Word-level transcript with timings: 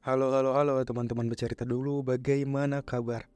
Halo, 0.00 0.32
halo, 0.32 0.56
halo 0.56 0.80
teman-teman 0.80 1.28
bercerita 1.28 1.68
dulu 1.68 2.00
bagaimana 2.00 2.80
kabar? 2.80 3.28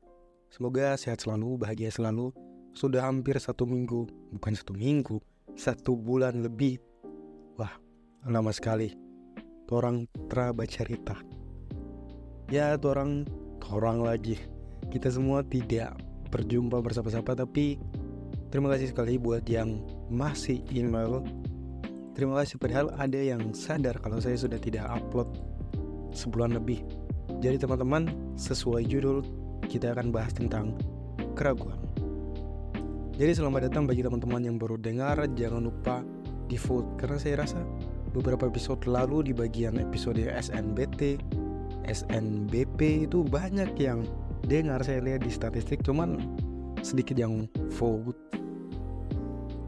Semoga 0.49 0.97
sehat 0.97 1.21
selalu, 1.21 1.61
bahagia 1.61 1.93
selalu. 1.93 2.33
Sudah 2.73 3.05
hampir 3.05 3.37
satu 3.37 3.69
minggu, 3.69 4.09
bukan 4.33 4.57
satu 4.57 4.73
minggu, 4.73 5.21
satu 5.61 5.93
bulan 5.93 6.41
lebih. 6.41 6.81
Wah, 7.61 7.69
lama 8.25 8.49
sekali. 8.49 8.97
Torang 9.69 10.09
tra 10.33 10.57
bercerita 10.57 11.21
Ya, 12.49 12.81
torang, 12.81 13.29
torang 13.61 14.01
lagi. 14.01 14.41
Kita 14.89 15.13
semua 15.13 15.45
tidak 15.45 16.01
berjumpa 16.33 16.81
bersama-sama 16.81 17.37
Tapi 17.37 17.77
terima 18.49 18.73
kasih 18.73 18.89
sekali 18.89 19.21
buat 19.21 19.45
yang 19.53 19.85
masih 20.09 20.65
email. 20.73 21.21
Terima 22.17 22.41
kasih 22.41 22.57
padahal 22.57 22.89
ada 22.97 23.21
yang 23.21 23.53
sadar 23.53 24.01
kalau 24.01 24.17
saya 24.17 24.41
sudah 24.41 24.57
tidak 24.57 24.89
upload 24.89 25.29
sebulan 26.15 26.57
lebih. 26.57 26.81
Jadi 27.43 27.61
teman-teman, 27.61 28.09
sesuai 28.39 28.87
judul 28.87 29.21
kita 29.67 29.93
akan 29.93 30.15
bahas 30.15 30.33
tentang 30.33 30.79
keraguan. 31.35 31.77
Jadi 33.15 33.31
selamat 33.31 33.71
datang 33.71 33.87
bagi 33.87 34.03
teman-teman 34.03 34.43
yang 34.43 34.57
baru 34.59 34.75
dengar, 34.79 35.19
jangan 35.39 35.71
lupa 35.71 36.03
di 36.51 36.59
vote 36.59 36.99
karena 36.99 37.19
saya 37.19 37.47
rasa 37.47 37.63
beberapa 38.11 38.47
episode 38.51 38.87
lalu 38.87 39.31
di 39.31 39.33
bagian 39.35 39.79
episode 39.79 40.19
SNBT, 40.19 41.19
SNBP 41.87 43.07
itu 43.07 43.23
banyak 43.23 43.71
yang 43.79 44.03
dengar 44.47 44.83
saya 44.83 44.99
lihat 45.03 45.23
di 45.23 45.31
statistik 45.31 45.83
cuman 45.87 46.19
sedikit 46.83 47.15
yang 47.15 47.47
vote. 47.79 48.19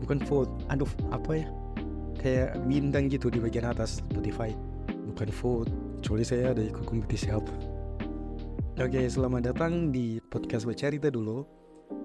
Bukan 0.03 0.19
vote 0.27 0.51
aduh 0.67 0.91
apa 1.15 1.31
ya? 1.43 1.47
Kayak 2.19 2.59
bintang 2.67 3.07
gitu 3.07 3.31
di 3.31 3.39
bagian 3.39 3.71
atas 3.71 4.03
Spotify. 4.03 4.51
Bukan 5.07 5.31
vote 5.31 5.86
kecuali 5.99 6.25
saya 6.25 6.53
ada 6.53 6.63
ikut 6.63 6.85
kompetisi 6.85 7.33
apa. 7.33 7.53
Oke 8.77 9.09
selamat 9.09 9.53
datang 9.53 9.89
di 9.89 10.21
podcast 10.21 10.69
Bacarita 10.69 11.09
dulu. 11.09 11.49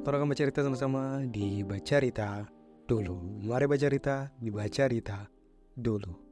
Kita 0.01 0.09
akan 0.15 0.29
bercerita 0.31 0.63
sama-sama 0.63 1.21
di 1.27 1.61
Bacarita 1.67 2.47
dulu. 2.87 3.43
Mari 3.43 3.67
Bacarita 3.67 4.31
di 4.39 4.49
Bacarita 4.49 5.27
dulu 5.75 6.30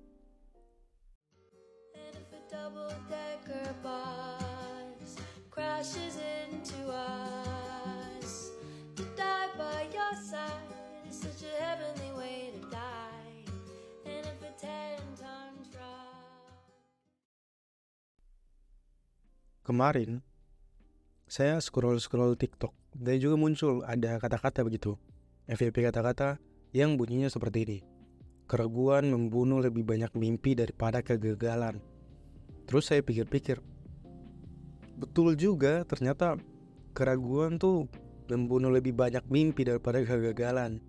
kemarin 19.69 20.25
saya 21.29 21.61
scroll-scroll 21.61 22.33
TikTok 22.33 22.73
dan 22.97 23.21
juga 23.21 23.37
muncul 23.37 23.85
ada 23.85 24.17
kata-kata 24.17 24.65
begitu 24.65 24.97
FYP 25.45 25.85
kata-kata 25.85 26.41
yang 26.73 26.97
bunyinya 26.97 27.29
seperti 27.29 27.59
ini 27.69 27.79
keraguan 28.49 29.13
membunuh 29.13 29.61
lebih 29.61 29.85
banyak 29.85 30.09
mimpi 30.17 30.57
daripada 30.57 31.05
kegagalan. 31.05 31.77
Terus 32.65 32.89
saya 32.89 33.05
pikir-pikir 33.05 33.61
betul 34.97 35.37
juga 35.37 35.85
ternyata 35.85 36.35
keraguan 36.97 37.61
tuh 37.61 37.85
membunuh 38.25 38.73
lebih 38.73 38.97
banyak 38.97 39.21
mimpi 39.29 39.69
daripada 39.69 40.01
kegagalan. 40.01 40.81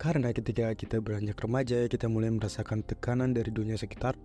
Karena 0.00 0.32
ketika 0.32 0.72
kita 0.72 0.98
beranjak 0.98 1.36
remaja 1.38 1.84
kita 1.92 2.08
mulai 2.08 2.32
merasakan 2.32 2.80
tekanan 2.82 3.36
dari 3.36 3.52
dunia 3.52 3.76
sekitar 3.76 4.16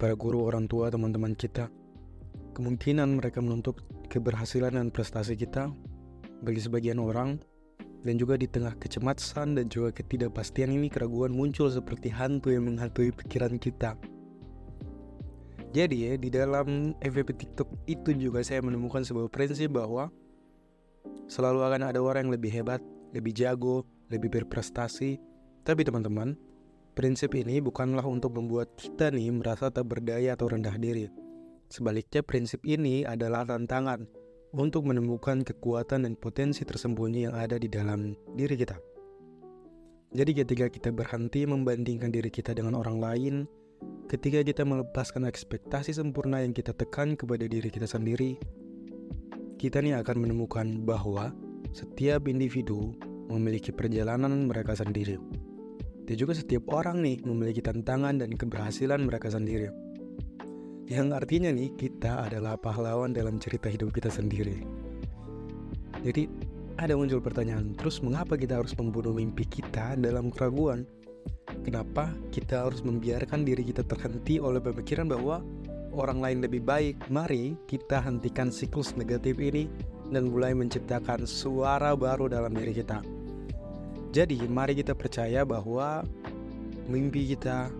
para 0.00 0.16
guru 0.16 0.48
orang 0.48 0.64
tua 0.64 0.88
teman-teman 0.88 1.36
kita 1.36 1.68
kemungkinan 2.54 3.22
mereka 3.22 3.40
menuntut 3.40 3.80
keberhasilan 4.10 4.76
dan 4.76 4.88
prestasi 4.90 5.38
kita 5.38 5.70
bagi 6.42 6.60
sebagian 6.60 6.98
orang 6.98 7.38
dan 8.00 8.16
juga 8.16 8.40
di 8.40 8.48
tengah 8.48 8.72
kecemasan 8.80 9.60
dan 9.60 9.68
juga 9.68 9.92
ketidakpastian 9.92 10.72
ini 10.72 10.88
keraguan 10.88 11.36
muncul 11.36 11.68
seperti 11.68 12.08
hantu 12.08 12.52
yang 12.52 12.64
menghantui 12.64 13.12
pikiran 13.12 13.60
kita. 13.60 13.96
Jadi 15.70 16.10
ya 16.10 16.12
di 16.18 16.28
dalam 16.34 16.98
FVP 16.98 17.30
TikTok 17.38 17.68
itu 17.86 18.10
juga 18.18 18.42
saya 18.42 18.58
menemukan 18.58 19.06
sebuah 19.06 19.30
prinsip 19.30 19.70
bahwa 19.70 20.10
selalu 21.30 21.62
akan 21.62 21.82
ada 21.94 22.02
orang 22.02 22.26
yang 22.26 22.34
lebih 22.34 22.50
hebat, 22.50 22.82
lebih 23.14 23.30
jago, 23.30 23.86
lebih 24.10 24.34
berprestasi. 24.34 25.22
Tapi 25.62 25.86
teman-teman, 25.86 26.34
prinsip 26.98 27.38
ini 27.38 27.62
bukanlah 27.62 28.02
untuk 28.02 28.34
membuat 28.34 28.74
kita 28.74 29.14
nih 29.14 29.30
merasa 29.30 29.70
tak 29.70 29.86
berdaya 29.86 30.34
atau 30.34 30.50
rendah 30.50 30.74
diri. 30.74 31.06
Sebaliknya 31.70 32.26
prinsip 32.26 32.66
ini 32.66 33.06
adalah 33.06 33.46
tantangan 33.46 34.02
untuk 34.50 34.90
menemukan 34.90 35.46
kekuatan 35.46 36.02
dan 36.02 36.18
potensi 36.18 36.66
tersembunyi 36.66 37.30
yang 37.30 37.34
ada 37.38 37.54
di 37.62 37.70
dalam 37.70 38.18
diri 38.34 38.58
kita. 38.58 38.74
Jadi 40.10 40.34
ketika 40.34 40.66
kita 40.66 40.90
berhenti 40.90 41.46
membandingkan 41.46 42.10
diri 42.10 42.26
kita 42.26 42.58
dengan 42.58 42.74
orang 42.74 42.98
lain, 42.98 43.34
ketika 44.10 44.42
kita 44.42 44.66
melepaskan 44.66 45.22
ekspektasi 45.30 45.94
sempurna 45.94 46.42
yang 46.42 46.50
kita 46.50 46.74
tekan 46.74 47.14
kepada 47.14 47.46
diri 47.46 47.70
kita 47.70 47.86
sendiri, 47.86 48.34
kita 49.54 49.78
nih 49.78 50.02
akan 50.02 50.26
menemukan 50.26 50.82
bahwa 50.82 51.30
setiap 51.70 52.26
individu 52.26 52.98
memiliki 53.30 53.70
perjalanan 53.70 54.50
mereka 54.50 54.74
sendiri. 54.74 55.22
Dan 56.10 56.18
juga 56.18 56.34
setiap 56.34 56.66
orang 56.74 57.06
nih 57.06 57.22
memiliki 57.22 57.62
tantangan 57.62 58.18
dan 58.18 58.34
keberhasilan 58.34 59.06
mereka 59.06 59.30
sendiri. 59.30 59.70
Yang 60.90 61.22
artinya 61.22 61.54
nih 61.54 61.70
kita 61.78 62.26
adalah 62.26 62.58
pahlawan 62.58 63.14
dalam 63.14 63.38
cerita 63.38 63.70
hidup 63.70 63.94
kita 63.94 64.10
sendiri. 64.10 64.66
Jadi 66.02 66.26
ada 66.82 66.98
muncul 66.98 67.22
pertanyaan, 67.22 67.78
terus 67.78 68.02
mengapa 68.02 68.34
kita 68.34 68.58
harus 68.58 68.74
membunuh 68.74 69.14
mimpi 69.14 69.46
kita 69.46 69.94
dalam 69.94 70.34
keraguan? 70.34 70.82
Kenapa 71.62 72.10
kita 72.34 72.66
harus 72.66 72.82
membiarkan 72.82 73.46
diri 73.46 73.62
kita 73.70 73.86
terhenti 73.86 74.42
oleh 74.42 74.58
pemikiran 74.58 75.06
bahwa 75.06 75.46
orang 75.94 76.18
lain 76.18 76.38
lebih 76.42 76.66
baik? 76.66 76.98
Mari 77.06 77.54
kita 77.70 78.02
hentikan 78.02 78.50
siklus 78.50 78.90
negatif 78.98 79.38
ini 79.38 79.70
dan 80.10 80.34
mulai 80.34 80.58
menciptakan 80.58 81.22
suara 81.22 81.94
baru 81.94 82.26
dalam 82.26 82.50
diri 82.50 82.74
kita. 82.74 82.98
Jadi 84.10 84.42
mari 84.50 84.74
kita 84.74 84.98
percaya 84.98 85.46
bahwa 85.46 86.02
mimpi 86.90 87.30
kita 87.30 87.70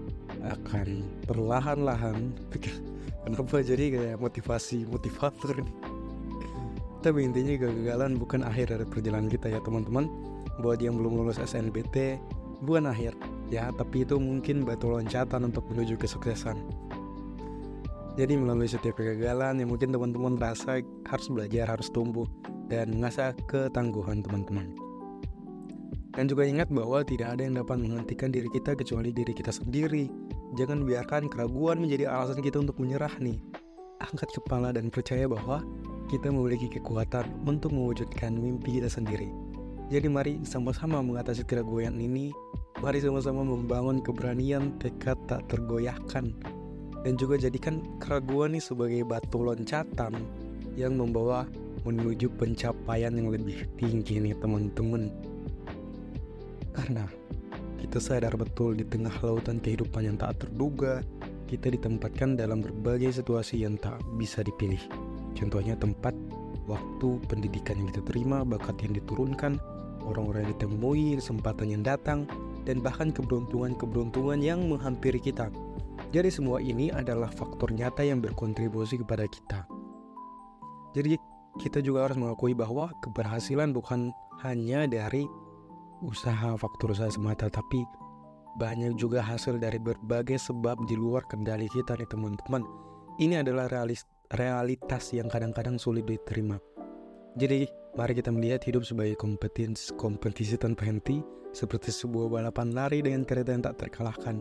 akan 0.47 1.03
perlahan-lahan 1.27 2.31
Kenapa 3.21 3.61
jadi 3.61 3.85
kayak 3.93 4.17
motivasi 4.17 4.89
motivator 4.89 5.61
nih? 5.61 5.77
Tapi 7.01 7.19
intinya 7.25 7.57
kegagalan 7.57 8.21
bukan 8.21 8.45
akhir 8.45 8.77
dari 8.77 8.85
perjalanan 8.85 9.29
kita 9.29 9.49
ya 9.49 9.61
teman-teman. 9.65 10.09
Buat 10.61 10.85
yang 10.85 11.01
belum 11.01 11.21
lulus 11.25 11.41
SNBT 11.41 12.21
bukan 12.61 12.89
akhir 12.89 13.17
ya, 13.49 13.73
tapi 13.73 14.05
itu 14.05 14.21
mungkin 14.21 14.69
batu 14.69 14.93
loncatan 14.93 15.49
untuk 15.49 15.65
menuju 15.73 15.97
kesuksesan. 15.97 16.61
Jadi 18.21 18.37
melalui 18.37 18.69
setiap 18.69 19.01
kegagalan 19.01 19.65
yang 19.65 19.73
mungkin 19.73 19.97
teman-teman 19.97 20.37
rasa 20.37 20.85
harus 21.09 21.27
belajar, 21.33 21.73
harus 21.73 21.89
tumbuh 21.89 22.29
dan 22.69 22.93
mengasah 22.93 23.33
ketangguhan 23.49 24.21
teman-teman. 24.21 24.69
Dan 26.11 26.27
juga 26.27 26.45
ingat 26.45 26.69
bahwa 26.69 27.01
tidak 27.07 27.39
ada 27.39 27.47
yang 27.47 27.57
dapat 27.57 27.81
menghentikan 27.81 28.29
diri 28.35 28.51
kita 28.51 28.75
kecuali 28.75 29.15
diri 29.15 29.31
kita 29.31 29.55
sendiri. 29.55 30.11
Jangan 30.59 30.83
biarkan 30.83 31.31
keraguan 31.31 31.79
menjadi 31.79 32.11
alasan 32.11 32.43
kita 32.43 32.59
untuk 32.59 32.83
menyerah 32.83 33.15
nih. 33.23 33.39
Angkat 34.03 34.35
kepala 34.35 34.75
dan 34.75 34.91
percaya 34.91 35.31
bahwa 35.31 35.63
kita 36.11 36.27
memiliki 36.27 36.67
kekuatan 36.67 37.23
untuk 37.47 37.71
mewujudkan 37.71 38.35
mimpi 38.35 38.83
kita 38.83 38.91
sendiri. 38.91 39.31
Jadi 39.91 40.07
mari 40.11 40.43
sama-sama 40.43 40.99
mengatasi 41.03 41.47
keraguan 41.47 41.99
ini. 42.03 42.35
Mari 42.83 42.99
sama-sama 42.99 43.47
membangun 43.47 44.03
keberanian 44.03 44.75
tekad 44.83 45.19
tak 45.31 45.47
tergoyahkan. 45.47 46.35
Dan 47.07 47.15
juga 47.15 47.39
jadikan 47.39 47.87
keraguan 48.03 48.59
ini 48.59 48.61
sebagai 48.63 49.07
batu 49.07 49.47
loncatan 49.47 50.19
yang 50.75 50.99
membawa 50.99 51.47
menuju 51.87 52.27
pencapaian 52.37 53.15
yang 53.15 53.31
lebih 53.31 53.71
tinggi 53.79 54.19
nih 54.19 54.35
teman-teman. 54.43 55.15
Karena 56.75 57.07
kita 57.81 57.97
sadar 57.97 58.37
betul 58.37 58.77
di 58.77 58.85
tengah 58.85 59.13
lautan 59.25 59.57
kehidupan 59.57 60.05
yang 60.05 60.17
tak 60.21 60.37
terduga, 60.45 61.01
kita 61.49 61.73
ditempatkan 61.73 62.37
dalam 62.37 62.61
berbagai 62.61 63.17
situasi 63.17 63.65
yang 63.65 63.81
tak 63.81 63.99
bisa 64.21 64.45
dipilih. 64.45 64.81
Contohnya 65.33 65.75
tempat, 65.75 66.13
waktu, 66.69 67.19
pendidikan 67.27 67.81
yang 67.81 67.89
kita 67.91 68.05
terima, 68.05 68.45
bakat 68.45 68.77
yang 68.85 68.93
diturunkan, 68.93 69.57
orang-orang 70.05 70.47
yang 70.47 70.53
ditemui, 70.61 71.19
kesempatan 71.19 71.69
yang 71.73 71.83
datang, 71.83 72.29
dan 72.69 72.85
bahkan 72.85 73.11
keberuntungan-keberuntungan 73.11 74.39
yang 74.45 74.69
menghampiri 74.69 75.19
kita. 75.19 75.49
Jadi 76.13 76.29
semua 76.29 76.61
ini 76.61 76.93
adalah 76.93 77.33
faktor 77.33 77.73
nyata 77.73 78.05
yang 78.05 78.21
berkontribusi 78.21 79.01
kepada 79.01 79.25
kita. 79.25 79.65
Jadi 80.93 81.17
kita 81.59 81.83
juga 81.83 82.07
harus 82.07 82.19
mengakui 82.19 82.55
bahwa 82.55 82.91
keberhasilan 83.03 83.71
bukan 83.75 84.11
hanya 84.43 84.87
dari 84.91 85.27
usaha 86.05 86.57
faktor 86.57 86.93
usaha 86.97 87.13
semata 87.13 87.49
tapi 87.53 87.85
banyak 88.59 88.99
juga 88.99 89.23
hasil 89.23 89.63
dari 89.63 89.79
berbagai 89.79 90.41
sebab 90.41 90.89
di 90.91 90.99
luar 90.99 91.23
kendali 91.31 91.71
kita 91.71 91.95
nih 91.95 92.09
teman-teman 92.11 92.67
ini 93.21 93.37
adalah 93.37 93.69
realis, 93.69 94.09
realitas 94.33 95.13
yang 95.13 95.29
kadang-kadang 95.29 95.77
sulit 95.77 96.09
diterima. 96.09 96.57
Jadi, 97.37 97.69
mari 98.01 98.17
kita 98.17 98.33
melihat 98.33 98.65
hidup 98.65 98.89
sebagai 98.89 99.13
kompetisi, 99.21 99.93
kompetisi 100.01 100.57
tanpa 100.57 100.89
henti, 100.89 101.21
seperti 101.53 101.93
sebuah 101.93 102.33
balapan 102.33 102.73
lari 102.73 103.05
dengan 103.05 103.29
kereta 103.29 103.53
yang 103.53 103.61
tak 103.61 103.77
terkalahkan. 103.77 104.41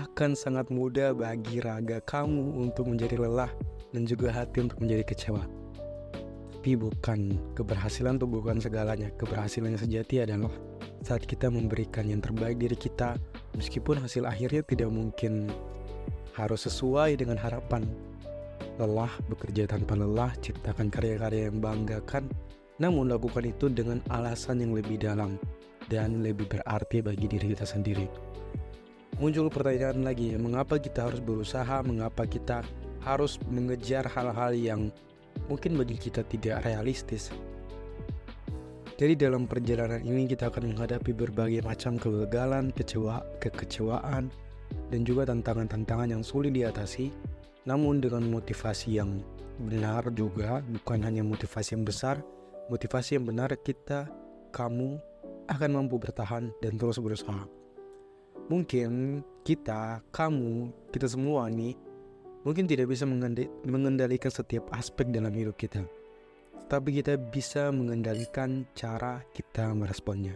Akan 0.00 0.32
sangat 0.32 0.72
mudah 0.72 1.12
bagi 1.12 1.60
raga 1.60 2.00
kamu 2.08 2.56
untuk 2.56 2.88
menjadi 2.88 3.20
lelah 3.20 3.52
dan 3.92 4.08
juga 4.08 4.32
hati 4.32 4.64
untuk 4.64 4.80
menjadi 4.80 5.04
kecewa. 5.12 5.44
Tapi 6.56 6.72
bukan 6.72 7.36
keberhasilan 7.52 8.16
itu 8.16 8.26
bukan 8.26 8.58
segalanya. 8.58 9.12
Keberhasilan 9.20 9.76
yang 9.76 9.82
sejati 9.84 10.24
adalah 10.24 10.50
saat 11.06 11.22
kita 11.22 11.46
memberikan 11.46 12.10
yang 12.10 12.18
terbaik 12.18 12.58
diri 12.58 12.74
kita, 12.74 13.14
meskipun 13.54 14.02
hasil 14.02 14.26
akhirnya 14.26 14.66
tidak 14.66 14.90
mungkin 14.90 15.46
harus 16.34 16.66
sesuai 16.66 17.14
dengan 17.14 17.38
harapan. 17.38 17.86
Lelah, 18.82 19.14
bekerja 19.30 19.70
tanpa 19.70 19.94
lelah, 19.94 20.34
ciptakan 20.42 20.90
karya-karya 20.90 21.46
yang 21.46 21.62
banggakan, 21.62 22.26
namun 22.82 23.06
lakukan 23.06 23.46
itu 23.46 23.70
dengan 23.70 24.02
alasan 24.10 24.66
yang 24.66 24.74
lebih 24.74 24.98
dalam 24.98 25.38
dan 25.86 26.26
lebih 26.26 26.50
berarti 26.50 27.00
bagi 27.06 27.30
diri 27.30 27.54
kita 27.54 27.62
sendiri. 27.62 28.10
Muncul 29.22 29.48
pertanyaan 29.48 30.02
lagi, 30.02 30.34
mengapa 30.36 30.76
kita 30.76 31.08
harus 31.08 31.22
berusaha, 31.22 31.80
mengapa 31.86 32.26
kita 32.26 32.66
harus 33.06 33.38
mengejar 33.46 34.04
hal-hal 34.10 34.52
yang 34.52 34.90
mungkin 35.46 35.78
bagi 35.78 35.96
kita 35.96 36.26
tidak 36.26 36.66
realistis. 36.66 37.30
Jadi 38.96 39.12
dalam 39.12 39.44
perjalanan 39.44 40.00
ini 40.00 40.24
kita 40.24 40.48
akan 40.48 40.72
menghadapi 40.72 41.12
berbagai 41.12 41.60
macam 41.60 42.00
kegagalan, 42.00 42.72
kecewa, 42.72 43.20
kekecewaan, 43.44 44.32
dan 44.88 45.00
juga 45.04 45.28
tantangan-tantangan 45.28 46.16
yang 46.16 46.24
sulit 46.24 46.56
diatasi, 46.56 47.12
namun 47.68 48.00
dengan 48.00 48.24
motivasi 48.24 48.96
yang 48.96 49.20
benar 49.68 50.08
juga, 50.16 50.64
bukan 50.64 51.04
hanya 51.04 51.20
motivasi 51.20 51.76
yang 51.76 51.84
besar, 51.84 52.24
motivasi 52.72 53.20
yang 53.20 53.28
benar 53.28 53.52
kita, 53.60 54.08
kamu 54.56 54.96
akan 55.52 55.70
mampu 55.76 56.00
bertahan 56.00 56.48
dan 56.64 56.80
terus 56.80 56.96
berusaha. 56.96 57.44
Mungkin 58.48 59.20
kita, 59.44 60.00
kamu, 60.08 60.72
kita 60.88 61.04
semua 61.04 61.52
nih, 61.52 61.76
mungkin 62.48 62.64
tidak 62.64 62.88
bisa 62.88 63.04
mengendalikan 63.68 64.32
setiap 64.32 64.72
aspek 64.72 65.12
dalam 65.12 65.36
hidup 65.36 65.60
kita. 65.60 65.84
Tapi 66.66 66.98
kita 66.98 67.14
bisa 67.14 67.70
mengendalikan 67.70 68.66
cara 68.74 69.22
kita 69.30 69.70
meresponnya. 69.70 70.34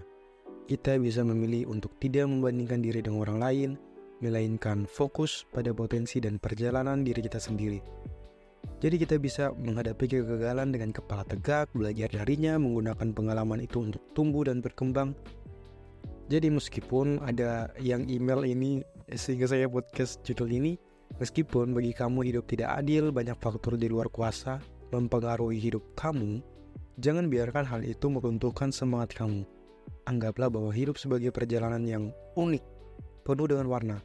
Kita 0.71 0.94
bisa 1.03 1.27
memilih 1.27 1.67
untuk 1.67 1.99
tidak 1.99 2.31
membandingkan 2.31 2.79
diri 2.79 3.03
dengan 3.03 3.27
orang 3.27 3.38
lain, 3.43 3.71
melainkan 4.23 4.87
fokus 4.87 5.43
pada 5.50 5.75
potensi 5.75 6.23
dan 6.23 6.38
perjalanan 6.38 7.03
diri 7.03 7.19
kita 7.27 7.43
sendiri. 7.43 7.82
Jadi 8.79 8.97
kita 9.03 9.19
bisa 9.19 9.50
menghadapi 9.59 10.06
kegagalan 10.06 10.71
dengan 10.71 10.94
kepala 10.94 11.27
tegak, 11.27 11.67
belajar 11.75 12.06
darinya, 12.15 12.62
menggunakan 12.62 13.11
pengalaman 13.11 13.67
itu 13.67 13.82
untuk 13.82 13.99
tumbuh 14.15 14.47
dan 14.47 14.62
berkembang. 14.62 15.19
Jadi 16.31 16.47
meskipun 16.47 17.27
ada 17.27 17.75
yang 17.82 18.06
email 18.06 18.47
ini 18.47 18.87
sehingga 19.11 19.50
saya 19.50 19.67
podcast 19.67 20.23
judul 20.23 20.55
ini, 20.55 20.79
meskipun 21.19 21.75
bagi 21.75 21.91
kamu 21.91 22.31
hidup 22.31 22.47
tidak 22.47 22.79
adil, 22.79 23.11
banyak 23.11 23.35
faktor 23.43 23.75
di 23.75 23.91
luar 23.91 24.06
kuasa 24.06 24.62
mempengaruhi 24.91 25.59
hidup 25.59 25.83
kamu, 25.95 26.43
jangan 26.99 27.31
biarkan 27.31 27.65
hal 27.67 27.81
itu 27.87 28.07
meruntuhkan 28.11 28.75
semangat 28.75 29.15
kamu. 29.17 29.47
Anggaplah 30.07 30.51
bahwa 30.51 30.71
hidup 30.75 30.99
sebagai 30.99 31.31
perjalanan 31.31 31.83
yang 31.87 32.05
unik, 32.35 32.63
penuh 33.25 33.47
dengan 33.47 33.67
warna, 33.71 33.99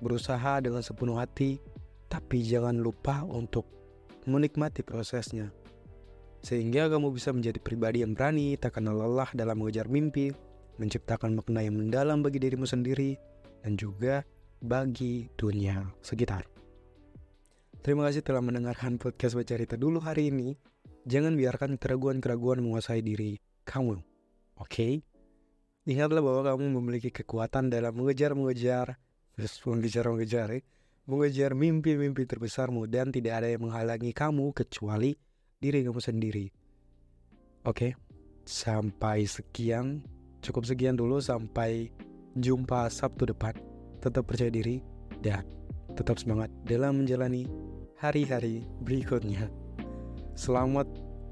berusaha 0.00 0.60
dengan 0.60 0.84
sepenuh 0.84 1.16
hati, 1.16 1.58
tapi 2.06 2.44
jangan 2.44 2.76
lupa 2.78 3.24
untuk 3.24 3.66
menikmati 4.28 4.84
prosesnya. 4.84 5.50
Sehingga 6.44 6.86
kamu 6.86 7.10
bisa 7.10 7.34
menjadi 7.34 7.58
pribadi 7.58 8.06
yang 8.06 8.14
berani, 8.14 8.54
tak 8.54 8.78
kenal 8.78 8.94
lelah 8.94 9.30
dalam 9.34 9.58
mengejar 9.58 9.90
mimpi, 9.90 10.30
menciptakan 10.78 11.34
makna 11.34 11.64
yang 11.64 11.74
mendalam 11.74 12.22
bagi 12.22 12.38
dirimu 12.38 12.68
sendiri, 12.68 13.18
dan 13.66 13.74
juga 13.74 14.22
bagi 14.62 15.26
dunia 15.34 15.82
sekitar. 16.04 16.55
Terima 17.86 18.02
kasih 18.02 18.18
telah 18.18 18.42
mendengarkan 18.42 18.98
podcast 18.98 19.38
Bercerita 19.38 19.78
dulu 19.78 20.02
hari 20.02 20.34
ini. 20.34 20.58
Jangan 21.06 21.38
biarkan 21.38 21.78
keraguan-keraguan 21.78 22.58
menguasai 22.58 22.98
diri 22.98 23.38
kamu. 23.62 24.02
Oke? 24.58 24.66
Okay? 24.66 24.92
Ingatlah 25.86 26.18
bahwa 26.18 26.50
kamu 26.50 26.66
memiliki 26.82 27.14
kekuatan 27.14 27.70
dalam 27.70 27.94
mengejar-mengejar 27.94 28.98
terus 29.38 29.54
mengejar-mengejar 29.62 30.58
ya. 30.58 30.60
mengejar 31.06 31.54
mimpi-mimpi 31.54 32.26
terbesarmu 32.26 32.90
dan 32.90 33.14
tidak 33.14 33.38
ada 33.38 33.54
yang 33.54 33.70
menghalangi 33.70 34.10
kamu 34.10 34.50
kecuali 34.50 35.14
diri 35.62 35.86
kamu 35.86 36.02
sendiri. 36.02 36.50
Oke, 37.70 37.94
sampai 38.42 39.30
sekian, 39.30 40.02
cukup 40.42 40.66
sekian 40.66 40.98
dulu 40.98 41.22
sampai 41.22 41.94
jumpa 42.34 42.90
Sabtu 42.90 43.30
depan. 43.30 43.54
Tetap 44.02 44.26
percaya 44.26 44.50
diri 44.50 44.82
dan 45.22 45.46
tetap 45.94 46.18
semangat 46.18 46.50
dalam 46.66 47.06
menjalani 47.06 47.46
hari-hari 47.96 48.64
berikutnya. 48.84 49.48
Selamat 50.36 50.84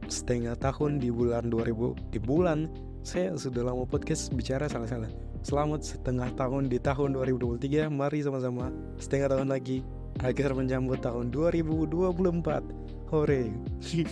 setengah 0.09 0.57
tahun 0.57 0.97
di 0.97 1.13
bulan 1.13 1.53
2000 1.53 2.13
di 2.13 2.19
bulan. 2.21 2.69
Saya 3.05 3.37
sudah 3.37 3.69
lama 3.69 3.85
podcast 3.85 4.33
bicara 4.33 4.65
salah-salah. 4.65 5.13
Selamat 5.45 5.85
setengah 5.85 6.33
tahun 6.41 6.73
di 6.73 6.81
tahun 6.81 7.21
2023 7.21 7.93
Mari 7.93 8.25
sama-sama 8.25 8.73
setengah 8.97 9.37
tahun 9.37 9.53
lagi 9.53 9.85
Agar 10.25 10.57
menyambut 10.57 11.05
tahun 11.05 11.29
2024 11.29 13.13
Hore. 13.13 13.45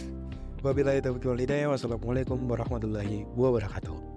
Wabillahi 0.65 1.01
taufiq 1.01 1.25
wal 1.25 1.41
hidayah. 1.41 1.73
Wassalamualaikum 1.73 2.37
warahmatullahi 2.45 3.25
wabarakatuh 3.33 4.12